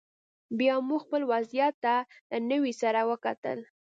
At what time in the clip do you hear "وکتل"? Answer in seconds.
3.09-3.59